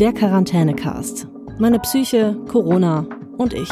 [0.00, 1.28] Der Quarantänecast.
[1.60, 3.06] Meine Psyche, Corona
[3.38, 3.68] und ich.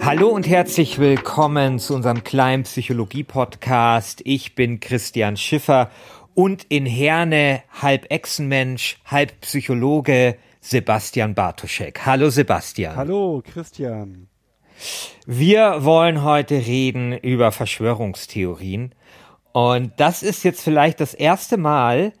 [0.00, 4.20] Hallo und herzlich willkommen zu unserem kleinen Psychologie-Podcast.
[4.24, 5.90] Ich bin Christian Schiffer
[6.34, 12.06] und in Herne halb Echsenmensch, halb Psychologe Sebastian Bartoschek.
[12.06, 12.94] Hallo Sebastian.
[12.94, 14.28] Hallo Christian.
[15.26, 18.94] Wir wollen heute reden über Verschwörungstheorien.
[19.50, 22.12] Und das ist jetzt vielleicht das erste Mal,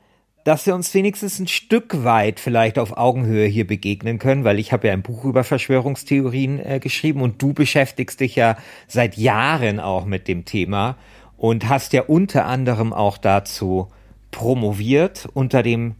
[0.44, 4.72] dass wir uns wenigstens ein Stück weit vielleicht auf Augenhöhe hier begegnen können, weil ich
[4.72, 8.56] habe ja ein Buch über Verschwörungstheorien äh, geschrieben und du beschäftigst dich ja
[8.88, 10.96] seit Jahren auch mit dem Thema
[11.36, 13.88] und hast ja unter anderem auch dazu
[14.30, 15.94] promoviert unter dem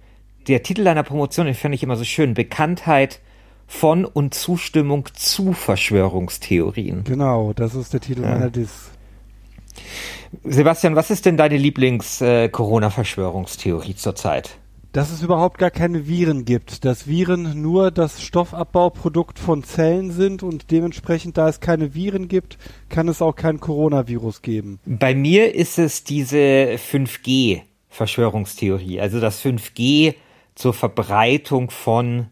[0.48, 3.20] der Titel deiner Promotion, den fand ich immer so schön, Bekanntheit
[3.68, 7.04] von und Zustimmung zu Verschwörungstheorien.
[7.04, 8.30] Genau, das ist der Titel ja.
[8.30, 8.90] meiner Dis.
[10.44, 14.56] Sebastian, was ist denn deine Lieblings-Corona-Verschwörungstheorie zurzeit?
[14.92, 16.84] Dass es überhaupt gar keine Viren gibt.
[16.84, 22.58] Dass Viren nur das Stoffabbauprodukt von Zellen sind und dementsprechend, da es keine Viren gibt,
[22.88, 24.78] kann es auch kein Coronavirus geben.
[24.84, 29.00] Bei mir ist es diese 5G-Verschwörungstheorie.
[29.00, 30.16] Also dass 5G
[30.54, 32.26] zur Verbreitung von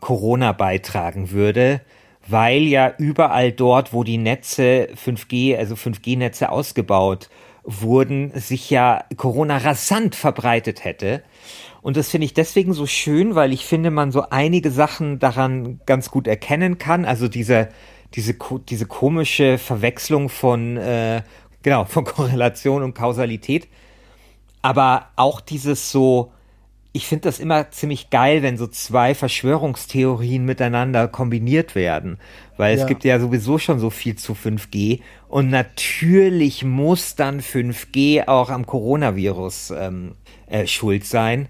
[0.00, 1.82] Corona beitragen würde
[2.26, 7.28] weil ja überall dort, wo die Netze 5G, also 5G-Netze ausgebaut
[7.64, 11.22] wurden, sich ja Corona rasant verbreitet hätte.
[11.80, 15.80] Und das finde ich deswegen so schön, weil ich finde, man so einige Sachen daran
[15.84, 17.04] ganz gut erkennen kann.
[17.04, 17.68] Also diese,
[18.14, 18.36] diese,
[18.68, 21.22] diese komische Verwechslung von, äh,
[21.62, 23.68] genau, von Korrelation und Kausalität.
[24.62, 26.32] Aber auch dieses so,
[26.92, 32.18] ich finde das immer ziemlich geil, wenn so zwei Verschwörungstheorien miteinander kombiniert werden,
[32.58, 32.82] weil ja.
[32.82, 38.50] es gibt ja sowieso schon so viel zu 5G und natürlich muss dann 5G auch
[38.50, 41.48] am Coronavirus ähm, äh, schuld sein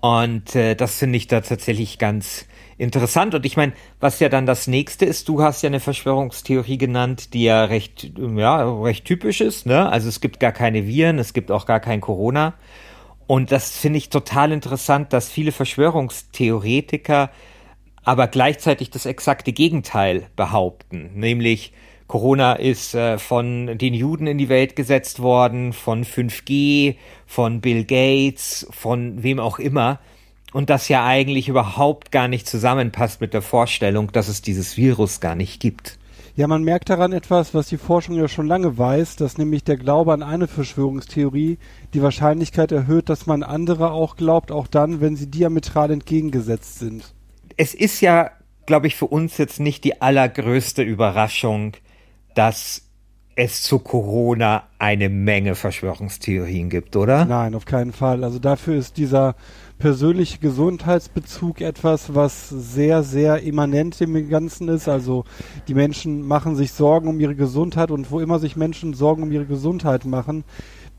[0.00, 4.44] und äh, das finde ich da tatsächlich ganz interessant und ich meine, was ja dann
[4.44, 9.40] das nächste ist, du hast ja eine Verschwörungstheorie genannt, die ja recht ja recht typisch
[9.40, 9.88] ist, ne?
[9.88, 12.54] Also es gibt gar keine Viren, es gibt auch gar kein Corona.
[13.26, 17.30] Und das finde ich total interessant, dass viele Verschwörungstheoretiker
[18.02, 21.72] aber gleichzeitig das exakte Gegenteil behaupten, nämlich
[22.06, 26.96] Corona ist äh, von den Juden in die Welt gesetzt worden, von 5G,
[27.26, 30.00] von Bill Gates, von wem auch immer.
[30.52, 35.20] Und das ja eigentlich überhaupt gar nicht zusammenpasst mit der Vorstellung, dass es dieses Virus
[35.20, 35.98] gar nicht gibt.
[36.36, 39.76] Ja, man merkt daran etwas, was die Forschung ja schon lange weiß, dass nämlich der
[39.76, 41.58] Glaube an eine Verschwörungstheorie
[41.94, 47.14] die Wahrscheinlichkeit erhöht, dass man andere auch glaubt, auch dann, wenn sie diametral entgegengesetzt sind.
[47.56, 48.32] Es ist ja,
[48.66, 51.74] glaube ich, für uns jetzt nicht die allergrößte Überraschung,
[52.34, 52.82] dass
[53.36, 57.24] es zu Corona eine Menge Verschwörungstheorien gibt, oder?
[57.24, 58.22] Nein, auf keinen Fall.
[58.22, 59.34] Also dafür ist dieser
[59.78, 64.88] persönliche Gesundheitsbezug etwas, was sehr, sehr immanent im Ganzen ist.
[64.88, 65.24] Also
[65.66, 69.32] die Menschen machen sich Sorgen um ihre Gesundheit und wo immer sich Menschen Sorgen um
[69.32, 70.44] ihre Gesundheit machen,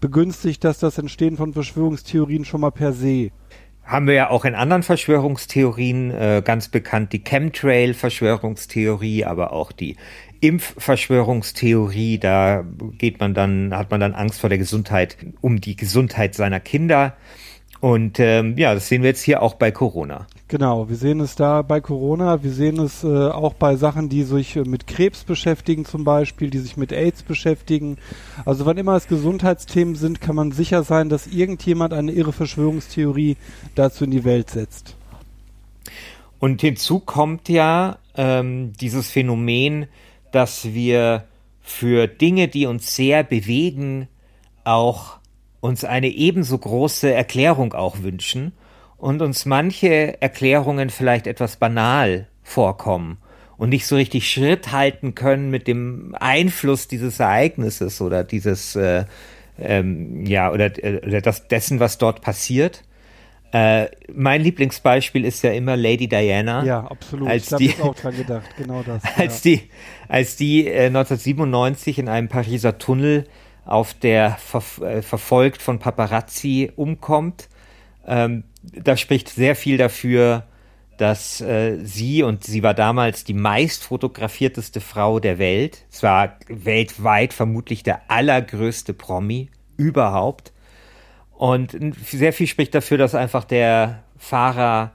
[0.01, 3.31] begünstigt das das Entstehen von Verschwörungstheorien schon mal per se.
[3.85, 9.95] Haben wir ja auch in anderen Verschwörungstheorien äh, ganz bekannt die Chemtrail-Verschwörungstheorie, aber auch die
[10.41, 12.17] Impfverschwörungstheorie.
[12.17, 12.65] Da
[12.97, 17.15] geht man dann, hat man dann Angst vor der Gesundheit, um die Gesundheit seiner Kinder.
[17.85, 20.25] Und ähm, ja, das sehen wir jetzt hier auch bei Corona.
[20.47, 24.23] Genau, wir sehen es da bei Corona, wir sehen es äh, auch bei Sachen, die
[24.23, 27.99] sich äh, mit Krebs beschäftigen zum Beispiel, die sich mit AIDS beschäftigen.
[28.43, 33.37] Also wann immer es Gesundheitsthemen sind, kann man sicher sein, dass irgendjemand eine irre Verschwörungstheorie
[33.75, 34.95] dazu in die Welt setzt.
[36.39, 39.85] Und hinzu kommt ja ähm, dieses Phänomen,
[40.31, 41.25] dass wir
[41.61, 44.07] für Dinge, die uns sehr bewegen,
[44.63, 45.19] auch
[45.65, 48.53] uns eine ebenso große Erklärung auch wünschen
[48.97, 53.17] und uns manche Erklärungen vielleicht etwas banal vorkommen
[53.57, 59.05] und nicht so richtig Schritt halten können mit dem Einfluss dieses Ereignisses oder dieses äh,
[59.57, 62.83] ähm, ja oder, äh, oder das dessen, was dort passiert.
[63.51, 66.63] Äh, mein Lieblingsbeispiel ist ja immer Lady Diana.
[66.63, 67.27] Ja, absolut.
[67.27, 69.01] Als ich die, auch dran gedacht, genau das.
[69.17, 69.51] Als ja.
[69.51, 69.69] die,
[70.09, 73.25] als die äh, 1997 in einem Pariser Tunnel
[73.65, 77.49] auf der ver äh, verfolgt von Paparazzi umkommt.
[78.05, 80.43] Ähm, da spricht sehr viel dafür,
[80.97, 85.85] dass äh, sie und sie war damals die meist fotografierteste Frau der Welt.
[85.91, 90.53] Es war weltweit vermutlich der allergrößte Promi überhaupt.
[91.33, 94.93] Und sehr viel spricht dafür, dass einfach der Fahrer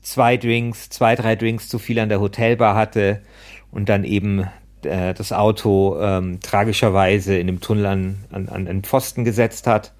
[0.00, 3.22] zwei Drinks, zwei, drei Drinks zu viel an der Hotelbar hatte
[3.70, 4.46] und dann eben
[4.84, 9.92] äh, das Auto ähm, tragischerweise in dem Tunnel an, an, an den Pfosten gesetzt hat.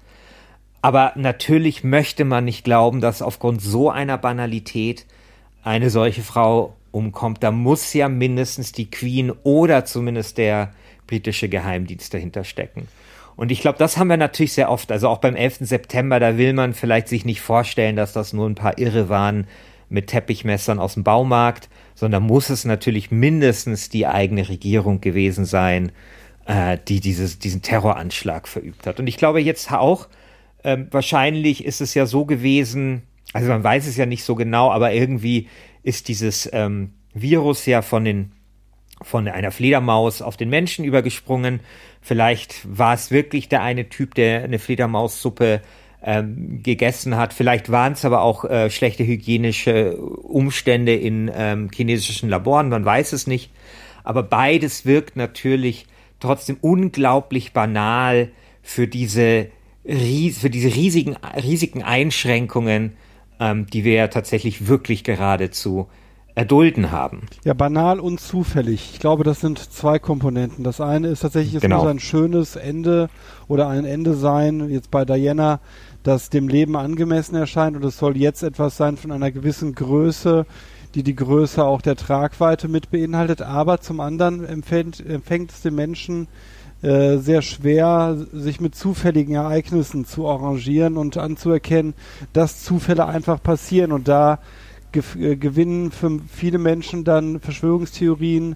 [0.81, 5.05] Aber natürlich möchte man nicht glauben, dass aufgrund so einer Banalität
[5.63, 7.41] eine solche Frau umkommt.
[7.41, 10.73] Da muss ja mindestens die Queen oder zumindest der
[11.07, 12.87] britische Geheimdienst dahinter stecken.
[13.35, 14.91] Und ich glaube, das haben wir natürlich sehr oft.
[14.91, 15.59] Also auch beim 11.
[15.61, 19.47] September, da will man vielleicht sich nicht vorstellen, dass das nur ein paar Irre waren
[19.89, 25.91] mit Teppichmessern aus dem Baumarkt, sondern muss es natürlich mindestens die eigene Regierung gewesen sein,
[26.45, 28.99] äh, die dieses, diesen Terroranschlag verübt hat.
[28.99, 30.07] Und ich glaube jetzt auch,
[30.63, 33.03] äh, wahrscheinlich ist es ja so gewesen,
[33.33, 35.47] also man weiß es ja nicht so genau, aber irgendwie
[35.83, 38.31] ist dieses ähm, Virus ja von den
[39.01, 41.59] von einer Fledermaus auf den Menschen übergesprungen.
[42.01, 45.61] Vielleicht war es wirklich der eine Typ, der eine Fledermaussuppe
[46.03, 47.33] ähm, gegessen hat.
[47.33, 53.13] Vielleicht waren es aber auch äh, schlechte hygienische Umstände in ähm, chinesischen Laboren, man weiß
[53.13, 53.51] es nicht.
[54.03, 55.87] Aber beides wirkt natürlich
[56.19, 58.29] trotzdem unglaublich banal
[58.61, 59.47] für diese,
[59.83, 62.93] für diese riesigen, riesigen Einschränkungen,
[63.39, 65.87] ähm, die wir ja tatsächlich wirklich geradezu
[66.35, 67.27] erdulden haben.
[67.43, 68.91] Ja, banal und zufällig.
[68.93, 70.63] Ich glaube, das sind zwei Komponenten.
[70.63, 71.79] Das eine ist tatsächlich, es genau.
[71.79, 73.09] muss ein schönes Ende
[73.47, 75.59] oder ein Ende sein, jetzt bei Diana,
[76.03, 77.75] das dem Leben angemessen erscheint.
[77.75, 80.45] Und es soll jetzt etwas sein von einer gewissen Größe,
[80.95, 85.75] die die Größe auch der Tragweite mit beinhaltet, aber zum anderen empfängt, empfängt es den
[85.75, 86.27] Menschen
[86.83, 91.93] äh, sehr schwer, sich mit zufälligen Ereignissen zu arrangieren und anzuerkennen,
[92.33, 93.91] dass Zufälle einfach passieren.
[93.91, 94.39] Und da
[94.95, 98.55] äh, gewinnen für viele Menschen dann Verschwörungstheorien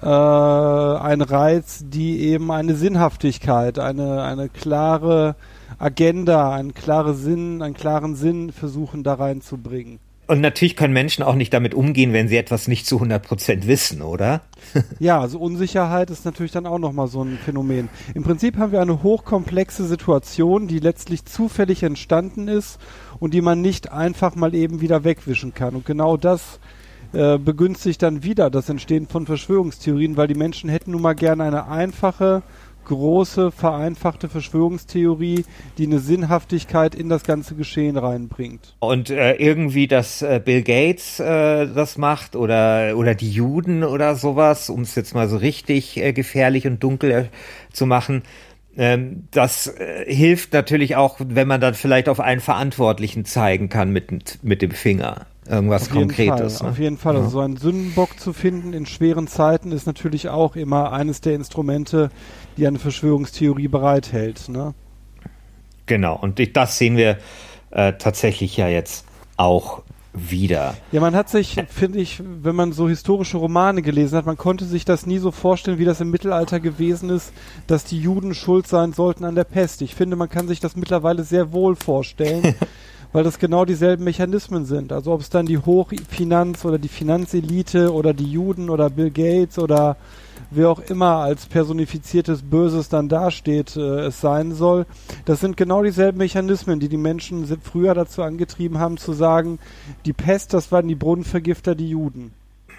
[0.00, 5.36] äh, einen Reiz, die eben eine Sinnhaftigkeit, eine, eine klare
[5.78, 10.00] Agenda, einen klaren Sinn, einen klaren Sinn versuchen da reinzubringen.
[10.28, 13.66] Und natürlich können Menschen auch nicht damit umgehen, wenn sie etwas nicht zu 100 Prozent
[13.66, 14.42] wissen, oder?
[14.98, 17.88] ja, also Unsicherheit ist natürlich dann auch nochmal so ein Phänomen.
[18.14, 22.78] Im Prinzip haben wir eine hochkomplexe Situation, die letztlich zufällig entstanden ist
[23.18, 25.74] und die man nicht einfach mal eben wieder wegwischen kann.
[25.74, 26.60] Und genau das
[27.14, 31.44] äh, begünstigt dann wieder das Entstehen von Verschwörungstheorien, weil die Menschen hätten nun mal gerne
[31.44, 32.42] eine einfache,
[32.88, 35.44] große, vereinfachte Verschwörungstheorie,
[35.78, 38.74] die eine Sinnhaftigkeit in das ganze Geschehen reinbringt.
[38.80, 44.16] Und äh, irgendwie, dass äh, Bill Gates äh, das macht oder, oder die Juden oder
[44.16, 47.24] sowas, um es jetzt mal so richtig äh, gefährlich und dunkel äh,
[47.72, 48.22] zu machen,
[48.76, 53.90] ähm, das äh, hilft natürlich auch, wenn man dann vielleicht auf einen Verantwortlichen zeigen kann
[53.92, 56.62] mit, mit dem Finger irgendwas auf Konkretes.
[56.62, 56.68] Ne?
[56.68, 57.16] Auf jeden Fall.
[57.16, 57.24] Also ja.
[57.26, 61.34] Also so einen Sündenbock zu finden in schweren Zeiten ist natürlich auch immer eines der
[61.34, 62.10] Instrumente,
[62.56, 64.48] die eine Verschwörungstheorie bereithält.
[64.48, 64.74] Ne?
[65.86, 66.16] Genau.
[66.16, 67.18] Und das sehen wir
[67.70, 69.04] äh, tatsächlich ja jetzt
[69.36, 70.76] auch wieder.
[70.90, 74.64] Ja, man hat sich, finde ich, wenn man so historische Romane gelesen hat, man konnte
[74.64, 77.32] sich das nie so vorstellen, wie das im Mittelalter gewesen ist,
[77.66, 79.82] dass die Juden schuld sein sollten an der Pest.
[79.82, 82.54] Ich finde, man kann sich das mittlerweile sehr wohl vorstellen.
[83.12, 84.92] weil das genau dieselben Mechanismen sind.
[84.92, 89.58] Also ob es dann die Hochfinanz oder die Finanzelite oder die Juden oder Bill Gates
[89.58, 89.96] oder
[90.50, 94.86] wer auch immer als personifiziertes Böses dann dasteht, äh, es sein soll.
[95.24, 99.58] Das sind genau dieselben Mechanismen, die die Menschen früher dazu angetrieben haben zu sagen,
[100.04, 102.32] die Pest, das waren die Brunnenvergifter, die Juden.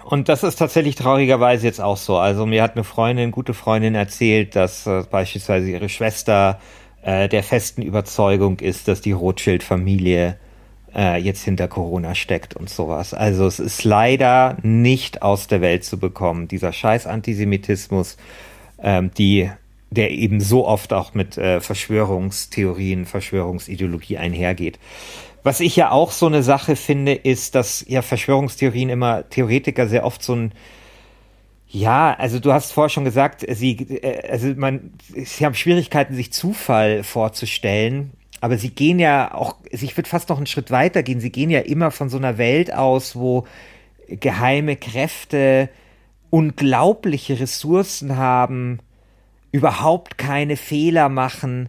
[0.04, 2.16] Und das ist tatsächlich traurigerweise jetzt auch so.
[2.16, 6.58] Also mir hat eine Freundin, gute Freundin erzählt, dass äh, beispielsweise ihre Schwester
[7.02, 10.36] äh, der festen Überzeugung ist, dass die Rothschild-Familie
[10.94, 13.14] äh, jetzt hinter Corona steckt und sowas.
[13.14, 18.16] Also es ist leider nicht aus der Welt zu bekommen, dieser scheiß Antisemitismus,
[18.82, 19.50] ähm, die,
[19.90, 24.78] der eben so oft auch mit äh, Verschwörungstheorien, Verschwörungsideologie einhergeht.
[25.42, 30.04] Was ich ja auch so eine Sache finde, ist, dass ja Verschwörungstheorien immer Theoretiker sehr
[30.04, 30.52] oft so ein
[31.72, 36.32] ja, also du hast vorher schon gesagt, sie, äh, also man, sie haben Schwierigkeiten, sich
[36.32, 38.10] Zufall vorzustellen,
[38.40, 41.50] aber sie gehen ja auch, ich würde fast noch einen Schritt weiter gehen, sie gehen
[41.50, 43.46] ja immer von so einer Welt aus, wo
[44.08, 45.68] geheime Kräfte
[46.30, 48.80] unglaubliche Ressourcen haben,
[49.52, 51.68] überhaupt keine Fehler machen.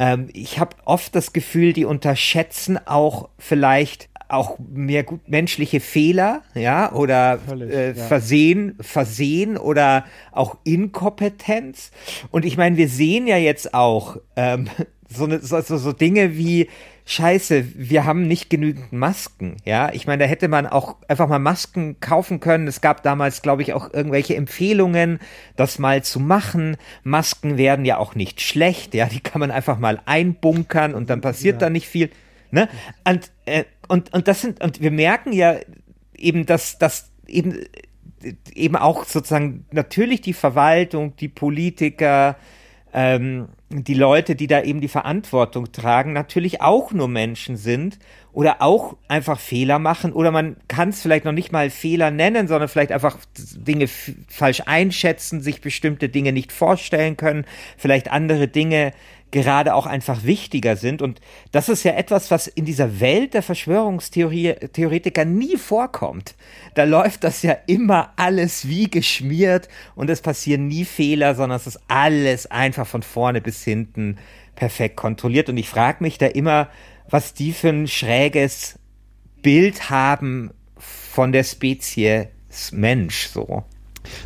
[0.00, 6.42] Ähm, ich habe oft das Gefühl, die unterschätzen auch vielleicht auch mehr gut menschliche Fehler,
[6.54, 8.04] ja, oder Völlig, äh, ja.
[8.04, 11.90] Versehen, Versehen oder auch Inkompetenz.
[12.30, 14.68] Und ich meine, wir sehen ja jetzt auch ähm,
[15.08, 16.68] so, ne, so, so Dinge wie
[17.10, 19.90] Scheiße, wir haben nicht genügend Masken, ja.
[19.94, 22.68] Ich meine, da hätte man auch einfach mal Masken kaufen können.
[22.68, 25.18] Es gab damals, glaube ich, auch irgendwelche Empfehlungen,
[25.56, 26.76] das mal zu machen.
[27.04, 29.06] Masken werden ja auch nicht schlecht, ja.
[29.06, 31.60] Die kann man einfach mal einbunkern und dann passiert ja.
[31.60, 32.10] da nicht viel.
[32.50, 32.68] Ne?
[33.04, 35.56] Und, äh, und, und das sind, und wir merken ja
[36.16, 37.64] eben, dass, dass eben,
[38.54, 42.36] eben auch sozusagen natürlich die Verwaltung, die Politiker,
[42.92, 47.98] ähm, die Leute, die da eben die Verantwortung tragen, natürlich auch nur Menschen sind
[48.32, 52.48] oder auch einfach Fehler machen oder man kann es vielleicht noch nicht mal Fehler nennen,
[52.48, 53.86] sondern vielleicht einfach Dinge
[54.28, 57.44] falsch einschätzen, sich bestimmte Dinge nicht vorstellen können,
[57.76, 58.92] vielleicht andere Dinge
[59.30, 61.02] gerade auch einfach wichtiger sind.
[61.02, 61.20] Und
[61.52, 66.34] das ist ja etwas, was in dieser Welt der Verschwörungstheoretiker nie vorkommt.
[66.74, 71.66] Da läuft das ja immer alles wie geschmiert und es passieren nie Fehler, sondern es
[71.66, 74.18] ist alles einfach von vorne bis hinten
[74.54, 75.48] perfekt kontrolliert.
[75.48, 76.68] Und ich frage mich da immer,
[77.10, 78.78] was die für ein schräges
[79.42, 83.64] Bild haben von der Spezies Mensch so.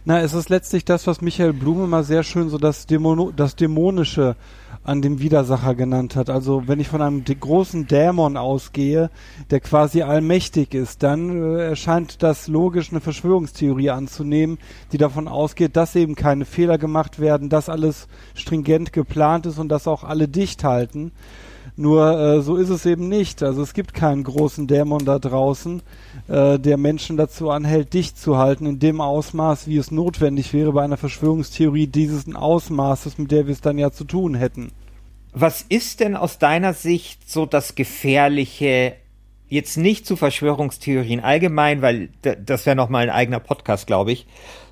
[0.04, 3.56] Na, es ist letztlich das, was Michael Blume mal sehr schön so das, Dämono das
[3.56, 4.36] Dämonische
[4.84, 6.28] an dem Widersacher genannt hat.
[6.28, 9.10] Also wenn ich von einem großen Dämon ausgehe,
[9.50, 14.58] der quasi allmächtig ist, dann äh, erscheint das logisch, eine Verschwörungstheorie anzunehmen,
[14.90, 19.68] die davon ausgeht, dass eben keine Fehler gemacht werden, dass alles stringent geplant ist und
[19.68, 21.12] dass auch alle dicht halten.
[21.76, 23.42] Nur äh, so ist es eben nicht.
[23.42, 25.82] Also es gibt keinen großen Dämon da draußen,
[26.28, 30.72] äh, der Menschen dazu anhält, dicht zu halten in dem Ausmaß, wie es notwendig wäre
[30.72, 34.72] bei einer Verschwörungstheorie dieses Ausmaßes, mit der wir es dann ja zu tun hätten.
[35.32, 38.94] Was ist denn aus deiner Sicht so das Gefährliche
[39.48, 44.26] jetzt nicht zu Verschwörungstheorien allgemein, weil das wäre nochmal ein eigener Podcast, glaube ich,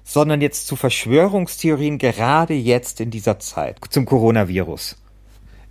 [0.05, 5.00] sondern jetzt zu Verschwörungstheorien gerade jetzt in dieser Zeit, zum Coronavirus.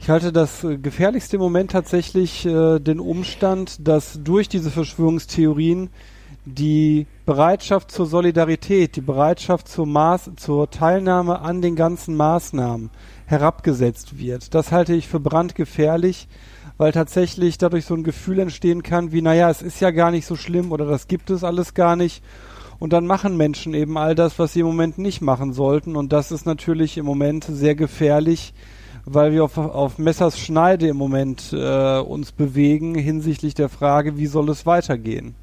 [0.02, 5.90] Ich halte das äh, gefährlichste Moment tatsächlich äh, den Umstand, dass durch diese Verschwörungstheorien
[6.46, 12.90] die Bereitschaft zur Solidarität, die Bereitschaft zur, Maß, zur Teilnahme an den ganzen Maßnahmen
[13.26, 14.56] herabgesetzt wird.
[14.56, 16.30] Das halte ich für brandgefährlich,
[16.78, 20.26] weil tatsächlich dadurch so ein Gefühl entstehen kann, wie, naja, es ist ja gar nicht
[20.26, 22.24] so schlimm oder das gibt es alles gar nicht.
[22.80, 25.98] Und dann machen Menschen eben all das, was sie im Moment nicht machen sollten.
[25.98, 28.54] Und das ist natürlich im Moment sehr gefährlich,
[29.06, 34.28] weil wir auf, auf Messers Schneide im Moment äh, uns bewegen hinsichtlich der Frage, wie
[34.28, 35.36] soll es weitergehen.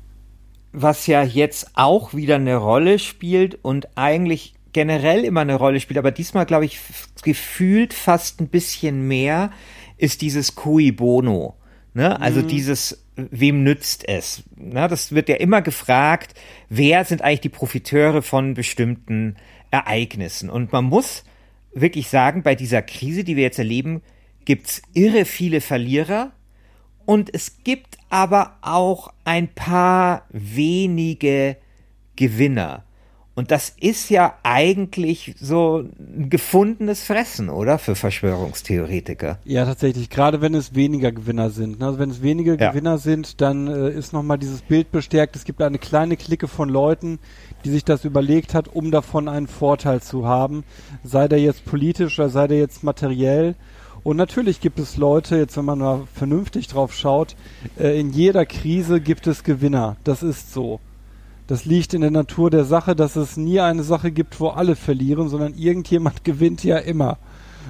[0.73, 5.99] Was ja jetzt auch wieder eine Rolle spielt und eigentlich generell immer eine Rolle spielt,
[5.99, 6.79] aber diesmal glaube ich
[7.23, 9.51] gefühlt fast ein bisschen mehr,
[9.97, 11.55] ist dieses Cui Bono.
[11.95, 12.21] Ne?
[12.21, 12.49] Also mhm.
[12.49, 14.43] dieses, wem nützt es?
[14.55, 14.87] Ne?
[14.87, 16.35] Das wird ja immer gefragt,
[16.69, 19.37] wer sind eigentlich die Profiteure von bestimmten
[19.71, 20.51] Ereignissen?
[20.51, 21.25] Und man muss
[21.81, 24.03] wirklich sagen, bei dieser Krise, die wir jetzt erleben,
[24.45, 26.33] gibt's irre viele Verlierer
[27.05, 31.57] und es gibt aber auch ein paar wenige
[32.17, 32.86] Gewinner.
[33.37, 37.79] Und das ist ja eigentlich so ein gefundenes Fressen, oder?
[37.79, 39.39] Für Verschwörungstheoretiker.
[39.45, 40.09] Ja, tatsächlich.
[40.09, 41.83] Gerade wenn es weniger Gewinner sind.
[41.83, 42.71] Also wenn es wenige ja.
[42.71, 45.37] Gewinner sind, dann äh, ist nochmal dieses Bild bestärkt.
[45.37, 47.19] Es gibt eine kleine Clique von Leuten,
[47.67, 50.65] die sich das überlegt hat, um davon einen Vorteil zu haben.
[51.05, 53.55] Sei der jetzt politisch oder sei der jetzt materiell.
[54.03, 57.37] Und natürlich gibt es Leute, jetzt wenn man mal vernünftig drauf schaut,
[57.79, 59.97] äh, in jeder Krise gibt es Gewinner.
[60.05, 60.81] Das ist so.
[61.47, 64.75] Das liegt in der Natur der Sache, dass es nie eine Sache gibt, wo alle
[64.75, 67.19] verlieren, sondern irgendjemand gewinnt ja immer.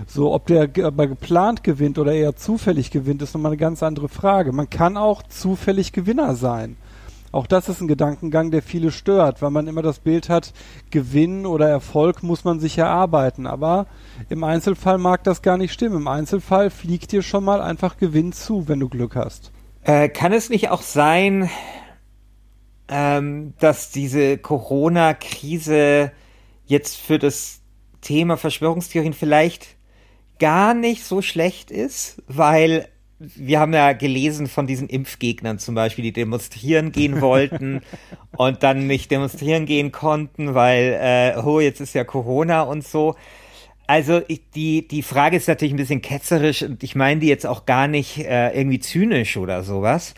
[0.07, 4.09] So, ob der aber geplant gewinnt oder eher zufällig gewinnt, ist nochmal eine ganz andere
[4.09, 4.53] Frage.
[4.53, 6.77] Man kann auch zufällig Gewinner sein.
[7.33, 10.53] Auch das ist ein Gedankengang, der viele stört, weil man immer das Bild hat,
[10.91, 13.47] Gewinn oder Erfolg muss man sich erarbeiten.
[13.47, 13.87] Aber
[14.29, 15.97] im Einzelfall mag das gar nicht stimmen.
[15.97, 19.51] Im Einzelfall fliegt dir schon mal einfach Gewinn zu, wenn du Glück hast.
[19.83, 21.51] Äh, kann es nicht auch sein,
[22.89, 26.13] ähm, dass diese Corona-Krise
[26.67, 27.61] jetzt für das
[28.01, 29.77] Thema Verschwörungstheorien vielleicht
[30.39, 32.89] gar nicht so schlecht ist, weil
[33.19, 37.81] wir haben ja gelesen von diesen Impfgegnern zum Beispiel, die demonstrieren gehen wollten
[38.37, 43.17] und dann nicht demonstrieren gehen konnten, weil, äh, oh, jetzt ist ja Corona und so.
[43.87, 47.47] Also ich, die, die Frage ist natürlich ein bisschen ketzerisch und ich meine die jetzt
[47.47, 50.15] auch gar nicht äh, irgendwie zynisch oder sowas.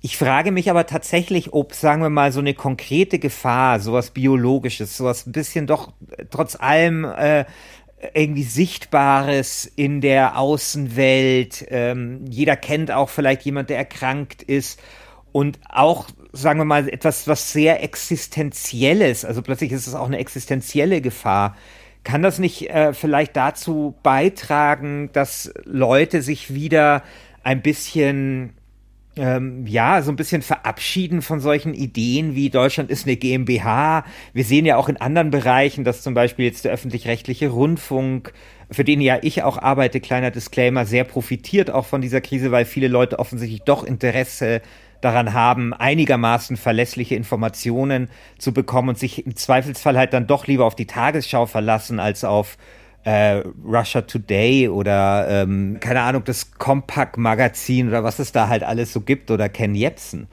[0.00, 4.96] Ich frage mich aber tatsächlich, ob, sagen wir mal, so eine konkrete Gefahr, sowas Biologisches,
[4.96, 7.44] sowas ein bisschen doch äh, trotz allem äh,
[8.12, 11.66] irgendwie Sichtbares in der Außenwelt.
[11.68, 14.80] Ähm, jeder kennt auch vielleicht jemand, der erkrankt ist.
[15.30, 20.18] Und auch, sagen wir mal, etwas, was sehr Existenzielles, also plötzlich ist es auch eine
[20.18, 21.56] existenzielle Gefahr
[22.04, 27.02] kann das nicht äh, vielleicht dazu beitragen, dass Leute sich wieder
[27.44, 28.54] ein bisschen
[29.14, 34.04] ähm, ja, so ein bisschen verabschieden von solchen Ideen wie Deutschland ist eine GmbH.
[34.32, 38.32] Wir sehen ja auch in anderen Bereichen, dass zum Beispiel jetzt der öffentlich-rechtliche Rundfunk,
[38.70, 42.64] für den ja ich auch arbeite, kleiner Disclaimer, sehr profitiert auch von dieser Krise, weil
[42.64, 44.62] viele Leute offensichtlich doch Interesse
[45.02, 50.64] daran haben, einigermaßen verlässliche Informationen zu bekommen und sich im Zweifelsfall halt dann doch lieber
[50.64, 52.56] auf die Tagesschau verlassen als auf
[53.04, 58.62] äh, Russia Today oder ähm, keine Ahnung, das Compact Magazin oder was es da halt
[58.62, 60.28] alles so gibt oder Ken Jebsen.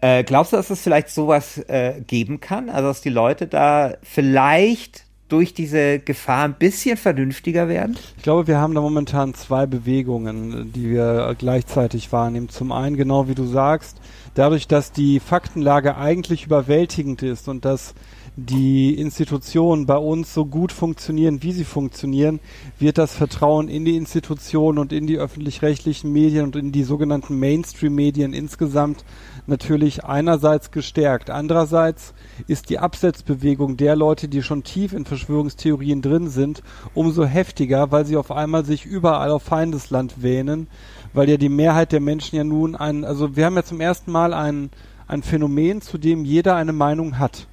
[0.00, 2.70] Äh, glaubst du, dass es vielleicht sowas äh, geben kann?
[2.70, 7.96] Also dass die Leute da vielleicht durch diese Gefahr ein bisschen vernünftiger werden?
[8.18, 12.50] Ich glaube, wir haben da momentan zwei Bewegungen, die wir gleichzeitig wahrnehmen.
[12.50, 13.96] Zum einen, genau wie du sagst,
[14.34, 17.94] dadurch, dass die Faktenlage eigentlich überwältigend ist und dass
[18.36, 22.40] die Institutionen bei uns so gut funktionieren, wie sie funktionieren,
[22.78, 27.38] wird das Vertrauen in die Institutionen und in die öffentlich-rechtlichen Medien und in die sogenannten
[27.38, 29.04] Mainstream-Medien insgesamt
[29.46, 31.28] natürlich einerseits gestärkt.
[31.28, 32.14] Andererseits
[32.46, 36.62] ist die Absetzbewegung der Leute, die schon tief in Verschwörungstheorien drin sind,
[36.94, 40.68] umso heftiger, weil sie auf einmal sich überall auf Feindesland wähnen,
[41.12, 44.10] weil ja die Mehrheit der Menschen ja nun ein, also wir haben ja zum ersten
[44.10, 44.70] Mal ein,
[45.06, 47.46] ein Phänomen, zu dem jeder eine Meinung hat.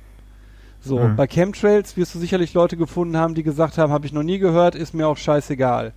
[0.81, 1.15] So, mhm.
[1.15, 4.39] bei Chemtrails wirst du sicherlich Leute gefunden haben, die gesagt haben, habe ich noch nie
[4.39, 5.93] gehört, ist mir auch scheißegal.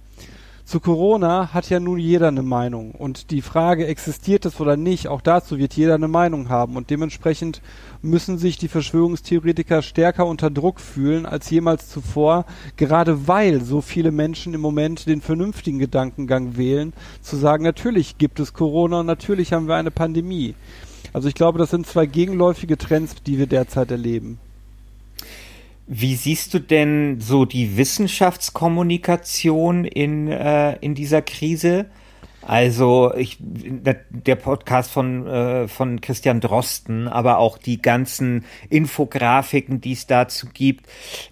[0.65, 5.09] Zu Corona hat ja nun jeder eine Meinung und die Frage, existiert es oder nicht,
[5.09, 7.61] auch dazu wird jeder eine Meinung haben und dementsprechend
[8.01, 12.47] müssen sich die Verschwörungstheoretiker stärker unter Druck fühlen als jemals zuvor,
[12.77, 18.39] gerade weil so viele Menschen im Moment den vernünftigen Gedankengang wählen, zu sagen, natürlich gibt
[18.39, 20.55] es Corona und natürlich haben wir eine Pandemie.
[21.13, 24.39] Also ich glaube, das sind zwei gegenläufige Trends, die wir derzeit erleben.
[25.87, 31.87] Wie siehst du denn so die Wissenschaftskommunikation in, äh, in dieser Krise?
[32.45, 39.93] Also ich, der Podcast von, äh, von Christian Drosten, aber auch die ganzen Infografiken, die
[39.93, 40.87] es dazu gibt.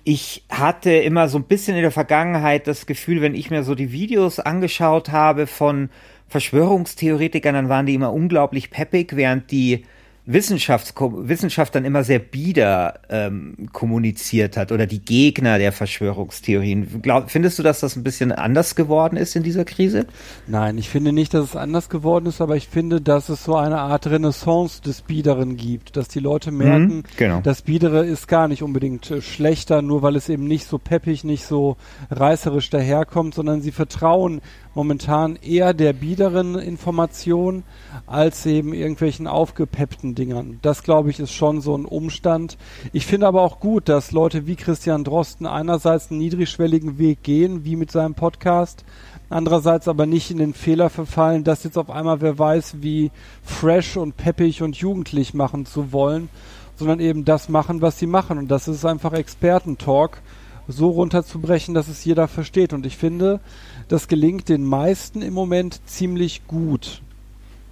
[0.04, 3.74] Ich hatte immer so ein bisschen in der Vergangenheit das Gefühl, wenn ich mir so
[3.74, 5.90] die Videos angeschaut habe von
[6.28, 9.84] Verschwörungstheoretikern, dann waren die immer unglaublich peppig, während die
[10.32, 17.02] Wissenschafts Wissenschaft dann immer sehr bieder ähm, kommuniziert hat oder die Gegner der Verschwörungstheorien.
[17.02, 20.06] Glaub, findest du, dass das ein bisschen anders geworden ist in dieser Krise?
[20.46, 23.56] Nein, ich finde nicht, dass es anders geworden ist, aber ich finde, dass es so
[23.56, 27.40] eine Art Renaissance des Biederen gibt, dass die Leute merken, mhm, genau.
[27.42, 31.24] das Biedere ist gar nicht unbedingt äh, schlechter, nur weil es eben nicht so peppig,
[31.24, 31.76] nicht so
[32.10, 34.40] reißerisch daherkommt, sondern sie vertrauen
[34.74, 37.64] momentan eher der biederen Information
[38.06, 40.58] als eben irgendwelchen aufgepeppten Dingern.
[40.62, 42.56] Das glaube ich ist schon so ein Umstand.
[42.92, 47.64] Ich finde aber auch gut, dass Leute wie Christian Drosten einerseits einen niedrigschwelligen Weg gehen,
[47.64, 48.84] wie mit seinem Podcast,
[49.28, 53.10] andererseits aber nicht in den Fehler verfallen, dass jetzt auf einmal wer weiß, wie
[53.42, 56.28] fresh und peppig und jugendlich machen zu wollen,
[56.76, 58.38] sondern eben das machen, was sie machen.
[58.38, 60.22] Und das ist einfach Expertentalk
[60.70, 62.72] so runterzubrechen, dass es jeder versteht.
[62.72, 63.40] Und ich finde,
[63.88, 67.02] das gelingt den meisten im Moment ziemlich gut.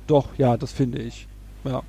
[0.07, 1.27] Doch, ja, das finde ich.
[1.65, 1.83] Ja.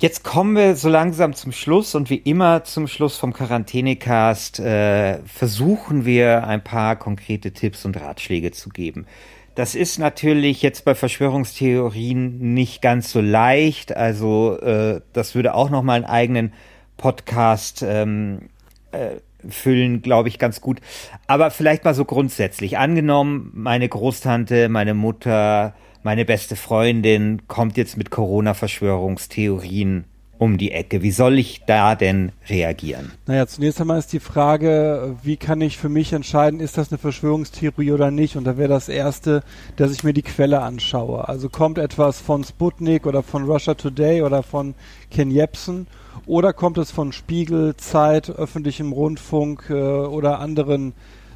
[0.00, 5.20] Jetzt kommen wir so langsam zum Schluss und wie immer zum Schluss vom Quarantänecast äh,
[5.24, 9.06] versuchen wir ein paar konkrete Tipps und Ratschläge zu geben.
[9.54, 13.96] Das ist natürlich jetzt bei Verschwörungstheorien nicht ganz so leicht.
[13.96, 16.52] Also äh, das würde auch noch mal einen eigenen
[16.96, 18.48] Podcast ähm,
[18.90, 19.16] äh,
[19.50, 20.80] füllen, glaube ich, ganz gut.
[21.26, 22.78] Aber vielleicht mal so grundsätzlich.
[22.78, 30.04] Angenommen, meine Großtante, meine Mutter, meine beste Freundin kommt jetzt mit Corona-Verschwörungstheorien
[30.38, 31.02] um die Ecke.
[31.02, 33.12] Wie soll ich da denn reagieren?
[33.26, 36.98] Naja, zunächst einmal ist die Frage, wie kann ich für mich entscheiden, ist das eine
[36.98, 38.36] Verschwörungstheorie oder nicht?
[38.36, 39.42] Und da wäre das Erste,
[39.76, 41.28] dass ich mir die Quelle anschaue.
[41.28, 44.74] Also kommt etwas von Sputnik oder von Russia Today oder von
[45.10, 45.86] Ken Jebsen
[46.24, 50.94] oder kommt es von Spiegel, Zeit, öffentlichem Rundfunk äh, oder anderen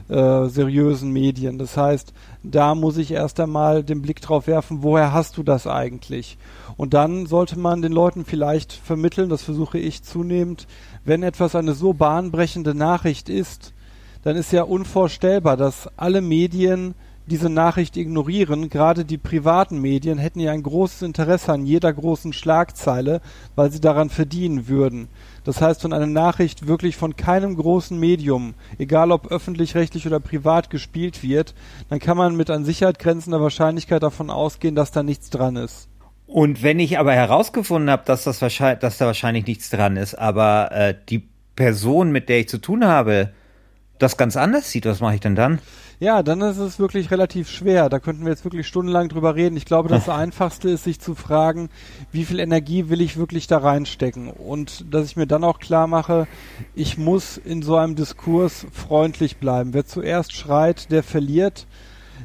[0.09, 1.59] äh, seriösen Medien?
[1.59, 2.13] Das heißt,
[2.43, 6.39] da muss ich erst einmal den Blick drauf werfen, woher hast du das eigentlich?
[6.77, 10.67] Und dann sollte man den Leuten vielleicht vermitteln, das versuche ich zunehmend,
[11.05, 13.73] wenn etwas eine so bahnbrechende Nachricht ist,
[14.23, 16.95] dann ist ja unvorstellbar, dass alle Medien
[17.31, 18.69] diese Nachricht ignorieren.
[18.69, 23.21] Gerade die privaten Medien hätten ja ein großes Interesse an jeder großen Schlagzeile,
[23.55, 25.09] weil sie daran verdienen würden.
[25.45, 30.69] Das heißt, wenn eine Nachricht wirklich von keinem großen Medium, egal ob öffentlich-rechtlich oder privat
[30.69, 31.55] gespielt wird,
[31.89, 35.89] dann kann man mit an Sicherheit grenzender Wahrscheinlichkeit davon ausgehen, dass da nichts dran ist.
[36.27, 40.71] Und wenn ich aber herausgefunden habe, dass, das dass da wahrscheinlich nichts dran ist, aber
[40.73, 43.31] äh, die Person, mit der ich zu tun habe,
[43.99, 45.59] das ganz anders sieht, was mache ich denn dann?
[46.03, 47.91] Ja, dann ist es wirklich relativ schwer.
[47.91, 49.59] Da könnten wir jetzt wirklich stundenlang drüber reden.
[49.59, 51.69] Ich glaube, das Einfachste ist, sich zu fragen,
[52.11, 54.31] wie viel Energie will ich wirklich da reinstecken?
[54.31, 56.27] Und dass ich mir dann auch klar mache,
[56.75, 59.75] ich muss in so einem Diskurs freundlich bleiben.
[59.75, 61.67] Wer zuerst schreit, der verliert.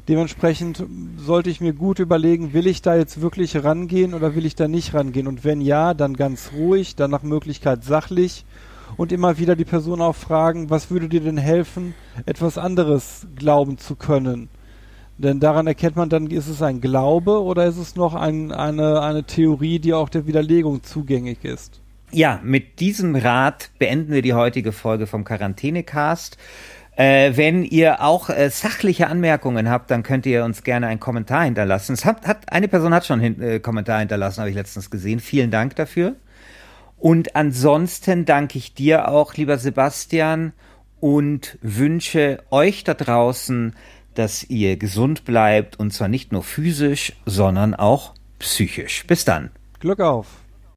[0.08, 0.86] Dementsprechend
[1.18, 4.70] sollte ich mir gut überlegen, will ich da jetzt wirklich rangehen oder will ich da
[4.70, 5.28] nicht rangehen?
[5.28, 8.46] Und wenn ja, dann ganz ruhig, dann nach Möglichkeit sachlich
[8.98, 11.94] und immer wieder die Person auch fragen, was würde dir denn helfen,
[12.26, 14.50] etwas anderes glauben zu können?
[15.18, 19.02] Denn daran erkennt man dann, ist es ein Glaube oder ist es noch ein, eine,
[19.02, 21.82] eine Theorie, die auch der Widerlegung zugänglich ist?
[22.12, 26.38] Ja, mit diesem Rat beenden wir die heutige Folge vom Quarantänecast.
[26.98, 31.44] Äh, wenn ihr auch äh, sachliche Anmerkungen habt, dann könnt ihr uns gerne einen Kommentar
[31.44, 31.94] hinterlassen.
[31.94, 35.20] Es hat, hat eine Person hat schon einen äh, Kommentar hinterlassen, habe ich letztens gesehen.
[35.20, 36.16] Vielen Dank dafür.
[37.06, 40.54] Und ansonsten danke ich dir auch, lieber Sebastian,
[41.00, 43.76] und wünsche euch da draußen,
[44.16, 49.06] dass ihr gesund bleibt und zwar nicht nur physisch, sondern auch psychisch.
[49.06, 49.52] Bis dann.
[49.80, 50.26] Glück auf.